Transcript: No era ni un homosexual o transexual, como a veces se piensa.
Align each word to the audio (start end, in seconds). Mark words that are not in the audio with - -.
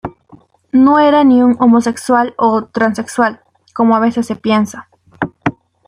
No 0.73 0.97
era 0.97 1.23
ni 1.23 1.43
un 1.43 1.55
homosexual 1.59 2.33
o 2.39 2.63
transexual, 2.65 3.41
como 3.71 3.95
a 3.95 3.99
veces 3.99 4.25
se 4.25 4.35
piensa. 4.35 4.89